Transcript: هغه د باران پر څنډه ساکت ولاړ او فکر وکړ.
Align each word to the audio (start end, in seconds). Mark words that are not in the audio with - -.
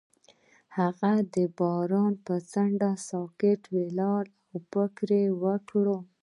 هغه 0.77 1.11
د 1.33 1.35
باران 1.57 2.13
پر 2.25 2.39
څنډه 2.51 2.91
ساکت 3.09 3.61
ولاړ 3.75 4.23
او 4.51 4.59
فکر 4.71 5.11
وکړ. 5.43 5.85